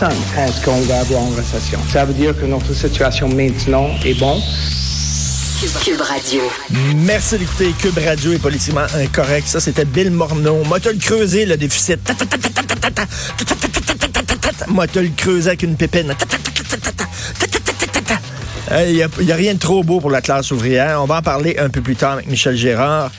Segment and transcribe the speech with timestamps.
[0.00, 1.78] personne à ce qu'on va avoir une récession.
[1.92, 4.40] Ça veut dire que notre situation maintenant est bonne.
[5.84, 6.40] Cube Radio.
[6.96, 9.46] Merci d'écouter Cube Radio est politiquement incorrect.
[9.46, 10.64] Ça, c'était Bill Morneau.
[10.64, 12.00] Moi, le creuser, le déficit.
[14.68, 16.14] Moi, le creuser avec une pépine.
[18.86, 21.02] Il n'y a, rien de trop beau pour la classe ouvrière.
[21.02, 23.10] On va en parler un peu plus tard avec Michel Gérard.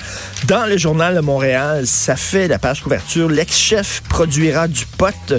[0.45, 3.29] Dans le journal de Montréal, ça fait la page couverture.
[3.29, 5.33] L'ex-chef produira du pot.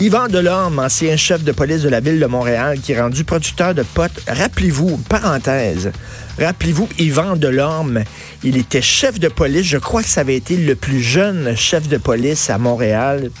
[0.00, 3.74] Yvan Delorme, ancien chef de police de la ville de Montréal, qui est rendu producteur
[3.74, 4.12] de pot.
[4.28, 5.90] Rappelez-vous, parenthèse,
[6.38, 8.04] rappelez-vous, Yvan Delorme,
[8.44, 9.66] il était chef de police.
[9.66, 13.32] Je crois que ça avait été le plus jeune chef de police à Montréal.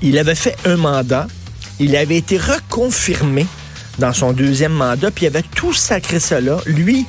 [0.00, 1.26] Il avait fait un mandat.
[1.78, 3.46] Il avait été reconfirmé
[3.98, 6.56] dans son deuxième mandat, puis il avait tout sacré cela.
[6.64, 7.04] Lui,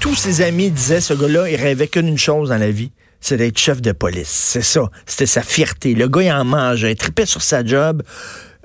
[0.00, 2.90] tous ses amis disaient, ce gars-là, il rêvait qu'une chose dans la vie,
[3.26, 4.28] c'est d'être chef de police.
[4.28, 4.88] C'est ça.
[5.04, 5.94] C'était sa fierté.
[5.94, 8.02] Le gars, il en mangeait, il tripait sur sa job.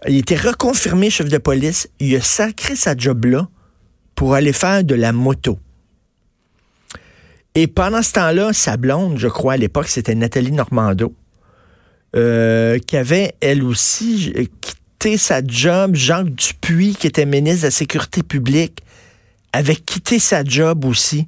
[0.07, 1.89] Il était reconfirmé chef de police.
[1.99, 3.47] Il a sacré sa job-là
[4.13, 5.58] pour aller faire de la moto.
[7.55, 11.14] Et pendant ce temps-là, sa blonde, je crois, à l'époque, c'était Nathalie Normando,
[12.16, 14.31] euh, qui avait, elle aussi,
[15.17, 15.95] sa job.
[15.95, 18.83] Jacques Dupuis, qui était ministre de la Sécurité publique,
[19.53, 21.27] avait quitté sa job aussi.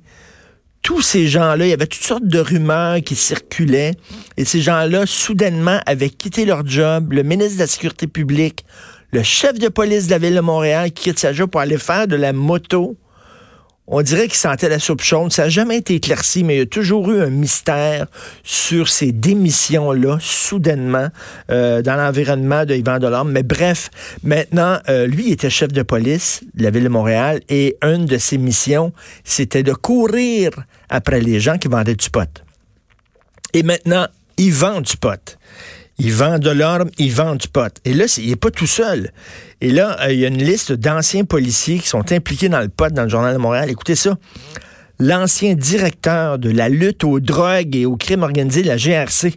[0.83, 3.93] Tous ces gens-là, il y avait toutes sortes de rumeurs qui circulaient.
[4.35, 7.13] Et ces gens-là, soudainement, avaient quitté leur job.
[7.13, 8.65] Le ministre de la Sécurité publique,
[9.11, 11.77] le chef de police de la ville de Montréal qui quitte sa job pour aller
[11.77, 12.97] faire de la moto
[13.87, 15.31] on dirait qu'il sentait la soupe chaude.
[15.33, 18.07] Ça n'a jamais été éclairci, mais il y a toujours eu un mystère
[18.43, 21.09] sur ces démissions-là, soudainement,
[21.51, 23.31] euh, dans l'environnement de Yvan Delorme.
[23.31, 23.89] Mais bref,
[24.23, 28.17] maintenant, euh, lui était chef de police de la ville de Montréal et une de
[28.17, 30.51] ses missions, c'était de courir
[30.89, 32.43] après les gens qui vendaient du pot.
[33.53, 35.37] Et maintenant, il vend du pot.
[35.99, 37.73] Il vend de l'orme, il vend du pot.
[37.85, 39.11] Et là, il n'est pas tout seul.
[39.61, 42.69] Et là, euh, il y a une liste d'anciens policiers qui sont impliqués dans le
[42.69, 43.69] pot dans le Journal de Montréal.
[43.69, 44.17] Écoutez ça.
[44.99, 49.35] L'ancien directeur de la lutte aux drogues et aux crimes organisés, la GRC.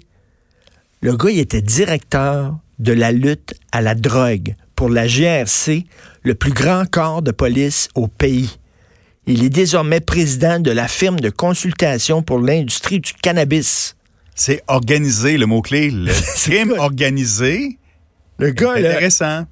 [1.03, 5.87] Le gars, il était directeur de la lutte à la drogue pour la GRC,
[6.23, 8.59] le plus grand corps de police au pays.
[9.27, 13.96] Il est désormais président de la firme de consultation pour l'industrie du cannabis.
[14.37, 15.91] C'est organisé, le mot-clé.
[15.91, 17.79] Le crime organisé.
[18.39, 19.47] Le gars, intéressant.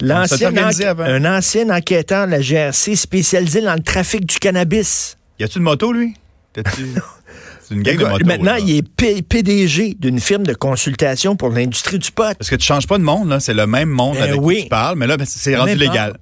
[0.00, 5.18] L'ancien un ancien enquêteur de la GRC spécialisé dans le trafic du cannabis.
[5.38, 6.14] Y a-tu une moto, lui?
[6.56, 8.26] C'est une gang de motos.
[8.26, 12.36] Maintenant, il est PDG d'une firme de consultation pour l'industrie du pot.
[12.36, 13.40] Parce que tu changes pas de monde, là.
[13.40, 16.18] C'est le même monde ben avec qui tu parles, mais là, ben, c'est rendu légal.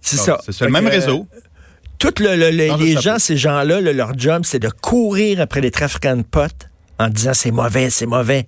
[0.00, 0.40] C'est ça.
[0.48, 1.28] C'est le même réseau.
[1.98, 6.69] Tous les gens, ces gens-là, leur job, c'est de courir après les trafiquants de pot
[7.00, 8.46] en disant c'est mauvais, c'est mauvais.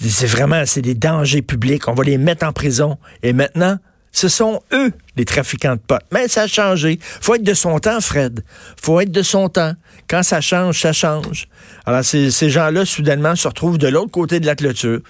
[0.00, 1.88] C'est vraiment, c'est des dangers publics.
[1.88, 2.96] On va les mettre en prison.
[3.22, 3.76] Et maintenant,
[4.12, 6.04] ce sont eux, les trafiquants de potes.
[6.12, 6.98] Mais ça a changé.
[7.02, 8.42] Faut être de son temps, Fred.
[8.80, 9.74] Faut être de son temps.
[10.08, 11.48] Quand ça change, ça change.
[11.84, 15.00] Alors, ces, ces gens-là, soudainement, se retrouvent de l'autre côté de la clôture.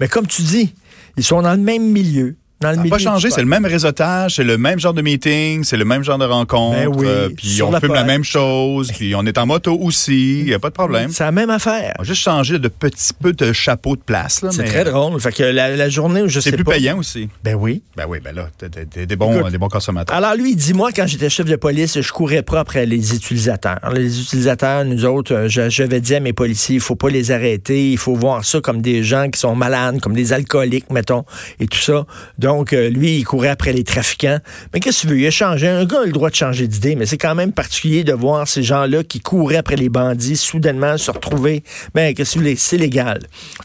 [0.00, 0.74] Mais comme tu dis,
[1.16, 4.44] ils sont dans le même milieu ça n'a pas changé, c'est le même réseautage, c'est
[4.44, 6.76] le même genre de meeting, c'est le même genre de rencontre.
[6.76, 10.40] Ben oui, euh, puis on filme la même chose, puis on est en moto aussi,
[10.40, 11.10] il n'y a pas de problème.
[11.10, 11.94] C'est la même affaire.
[11.98, 14.44] On a juste changé de petit peu de chapeau de place.
[14.50, 15.18] C'est très drôle.
[15.20, 17.30] Fait que la, journée où je sais C'est plus payant aussi.
[17.42, 17.82] Ben oui.
[17.96, 20.14] Ben oui, ben là, t'es des bons, des bons consommateurs.
[20.14, 23.90] Alors lui, dis-moi, quand j'étais chef de police, je courais pas après les utilisateurs.
[23.94, 27.90] Les utilisateurs, nous autres, euh, j'avais dit à mes policiers, il faut pas les arrêter,
[27.90, 31.24] il faut voir ça comme des gens qui sont malades, comme des alcooliques, mettons,
[31.58, 32.04] et tout ça.
[32.38, 34.38] Donc, euh, lui, il courait après les trafiquants.
[34.72, 35.20] Mais qu'est-ce que tu veux?
[35.20, 35.68] Il a changé.
[35.68, 38.46] Un gars a le droit de changer d'idée, mais c'est quand même particulier de voir
[38.48, 41.62] ces gens-là qui couraient après les bandits, soudainement se retrouver.
[41.94, 42.54] Ben, qu'est-ce que tu veux?
[42.56, 43.20] C'est légal.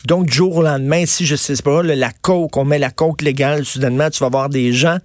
[0.06, 3.22] Donc, du jour au lendemain, si je sais pas, la coke, on met la coke
[3.22, 4.98] légale, soudainement, tu vas voir des gens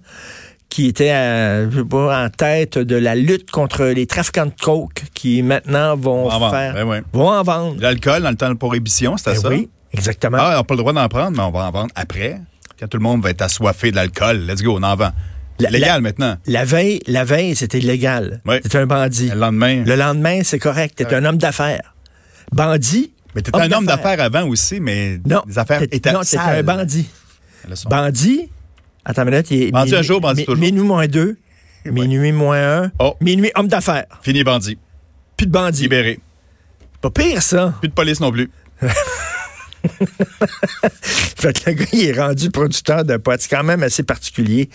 [0.69, 6.29] qui étaient en tête de la lutte contre les trafiquants de coke, qui maintenant vont,
[6.49, 7.75] faire, ben vont en vendre.
[7.79, 9.49] L'alcool dans le temps de prohibition, c'était ben ça?
[9.49, 10.37] Oui, exactement.
[10.39, 12.39] Ah, on n'a pas le droit d'en prendre, mais on va en vendre après.
[12.81, 15.11] Quand tout le monde va être assoiffé d'alcool, let's go, on en vend.
[15.59, 16.37] légal maintenant.
[16.47, 18.41] La veille, la veille, c'était illégal.
[18.47, 18.55] Oui.
[18.63, 19.29] C'était un bandit.
[19.29, 19.83] Le lendemain.
[19.85, 20.95] Le lendemain, c'est correct.
[20.95, 21.93] T'es un homme d'affaires.
[22.51, 23.13] Bandit.
[23.35, 26.63] Mais t'étais un homme d'affaires avant aussi, mais non, les affaires étaient Non, t'étais un
[26.63, 27.07] bandit.
[27.87, 28.49] Bandit.
[29.05, 29.51] Attends une minute.
[29.51, 30.59] Il est bandit un jour, bandit toujours.
[30.59, 31.37] Minuit moins deux.
[31.85, 32.91] Minuit moins un.
[32.97, 33.13] Oh.
[33.21, 34.07] Minuit homme d'affaires.
[34.23, 34.79] Fini bandit.
[35.37, 35.83] Plus de bandit.
[35.83, 36.19] Libéré.
[36.99, 37.75] Pas pire, ça.
[37.79, 38.49] Plus de police non plus.
[41.01, 43.41] fait le gars, il est rendu producteur de potes.
[43.41, 44.69] C'est quand même assez particulier.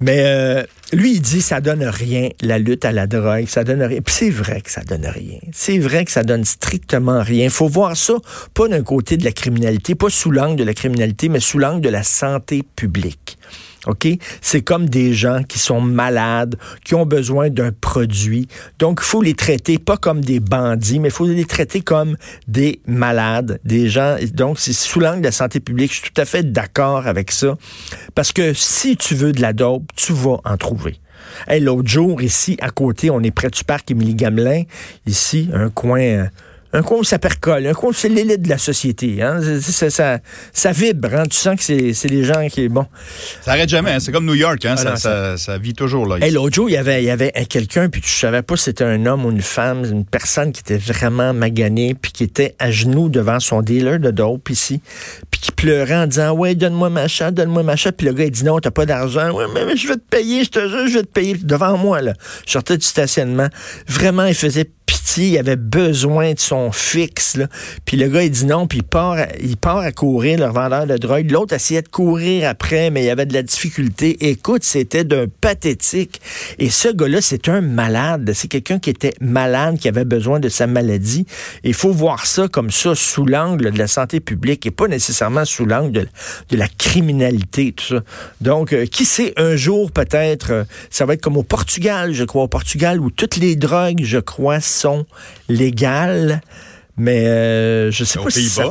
[0.00, 0.62] Mais euh,
[0.92, 4.00] lui, il dit ça donne rien, la lutte à la drogue, ça donne rien.
[4.06, 5.38] C'est vrai que ça donne rien.
[5.52, 7.44] C'est vrai que ça donne strictement rien.
[7.44, 8.14] Il faut voir ça
[8.54, 11.80] pas d'un côté de la criminalité, pas sous l'angle de la criminalité, mais sous l'angle
[11.80, 13.38] de la santé publique.
[13.86, 14.08] OK?
[14.40, 18.48] C'est comme des gens qui sont malades, qui ont besoin d'un produit.
[18.78, 22.16] Donc, il faut les traiter pas comme des bandits, mais il faut les traiter comme
[22.48, 24.16] des malades, des gens.
[24.32, 25.92] Donc, c'est sous l'angle de la santé publique.
[25.92, 27.56] Je suis tout à fait d'accord avec ça.
[28.14, 30.98] Parce que si tu veux de la dope, tu vas en trouver.
[31.48, 34.62] Hey, L'autre jour, ici, à côté, on est près du parc Émilie Gamelin.
[35.06, 36.26] Ici, un coin euh,
[36.74, 39.22] un où ça percole, un où c'est l'élite de la société.
[39.22, 39.40] Hein?
[39.60, 40.18] Ça, ça,
[40.52, 41.22] ça, vibre, hein?
[41.30, 42.68] tu sens que c'est des gens qui...
[42.68, 42.86] bon.
[43.42, 44.00] Ça arrête jamais, hein?
[44.00, 44.74] c'est comme New York, hein?
[44.78, 46.06] Ah ça, ça, vit toujours.
[46.06, 46.28] là.
[46.30, 48.84] L'autre jour, il y avait, il y avait quelqu'un, puis tu savais pas si c'était
[48.84, 52.72] un homme ou une femme, une personne qui était vraiment maganée, puis qui était à
[52.72, 54.80] genoux devant son dealer de dope ici,
[55.44, 58.30] qui pleurait en disant «Ouais, donne-moi ma chatte, donne-moi ma chatte.» Puis le gars, il
[58.30, 59.30] dit «Non, t'as pas d'argent.
[59.32, 62.00] Ouais, mais, je vais te payer, je te jure, je vais te payer.» Devant moi,
[62.00, 62.14] là.
[62.46, 63.48] Je sortais du stationnement.
[63.86, 67.36] Vraiment, il faisait pitié, il avait besoin de son fixe.
[67.36, 67.46] Là.
[67.84, 70.86] Puis le gars, il dit non, puis il part, il part à courir, le vendeur
[70.86, 71.30] de drogue.
[71.30, 74.28] L'autre essayait de courir après, mais il y avait de la difficulté.
[74.28, 76.20] Écoute, c'était d'un pathétique.
[76.58, 78.32] Et ce gars-là, c'est un malade.
[78.34, 81.26] C'est quelqu'un qui était malade, qui avait besoin de sa maladie.
[81.62, 85.33] Il faut voir ça comme ça, sous l'angle de la santé publique et pas nécessairement
[85.44, 86.08] sous l'angle
[86.48, 88.00] de, la criminalité, tout ça.
[88.40, 92.24] Donc, euh, qui sait, un jour, peut-être, euh, ça va être comme au Portugal, je
[92.24, 95.06] crois, au Portugal, où toutes les drogues, je crois, sont
[95.48, 96.40] légales.
[96.96, 98.64] Mais euh, je sais pas si ça...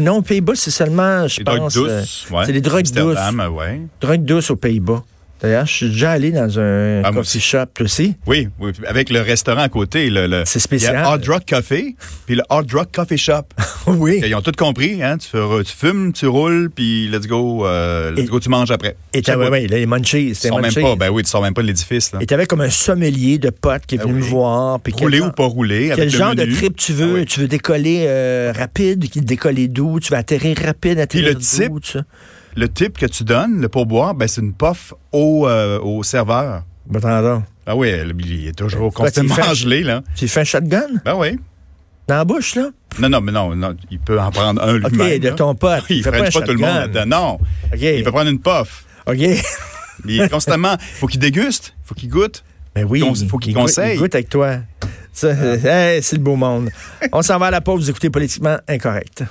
[0.00, 1.54] Non, aux Pays-Bas, c'est seulement, je pense...
[1.54, 3.16] Drogues douces, euh, C'est les drogues douces.
[3.52, 3.80] Ouais.
[4.00, 5.04] Drogues douces aux Pays-Bas.
[5.40, 8.16] D'ailleurs, je suis déjà allé dans un ah, coffee shop aussi.
[8.26, 10.10] Oui, oui, avec le restaurant à côté.
[10.10, 10.94] Le, c'est spécial.
[10.94, 11.94] Il y a Hard Rock Café,
[12.26, 13.44] puis le Hard Rock Coffee Shop.
[13.86, 14.20] oui.
[14.24, 15.02] Ils ont tout compris.
[15.02, 15.18] Hein?
[15.18, 18.96] Tu, tu fumes, tu roules, puis let's go, euh, let's go, tu manges après.
[19.12, 20.28] Et tu ouais, ouais, les munchies.
[20.28, 22.10] Tu sors même pas, ben oui, tu sors même pas de l'édifice.
[22.20, 24.80] Et tu avais comme un sommelier de potes qui est ben venu me voir.
[24.80, 25.92] Puis rouler ou pas rouler.
[25.94, 27.20] Quel genre de trip tu veux?
[27.20, 30.00] Ah tu veux décoller euh, rapide, décoller d'où?
[30.00, 31.38] Tu veux atterrir rapide, atterrir d'où?
[31.38, 32.02] le type
[32.66, 36.64] que tu donnes, le pourboire, ben, c'est une puff au, euh, au serveur.
[36.86, 40.02] Ben, t'en Ah oui, il est toujours constamment gelé, là.
[40.16, 40.88] Tu fais un shotgun?
[41.04, 41.38] Ben oui.
[42.08, 42.70] Dans la bouche, là?
[42.98, 45.16] Non, non, mais non, non il peut en prendre un lui-même.
[45.16, 45.84] OK, de ton pote.
[45.90, 47.38] Il ne fait pas, tout le monde Non.
[47.78, 48.86] Il peut prendre une puff.
[49.06, 49.18] OK.
[50.06, 50.74] il est constamment.
[50.80, 51.74] Il faut qu'il déguste.
[51.84, 52.44] Il faut qu'il goûte.
[52.74, 53.04] Ben oui.
[53.04, 53.96] Il faut qu'il conseille.
[53.96, 54.56] Il goûte avec toi.
[54.82, 54.86] Ah.
[55.12, 56.70] c'est le beau monde.
[57.12, 57.84] On s'en va à la pause.
[57.84, 59.24] Vous écoutez Politiquement Incorrect.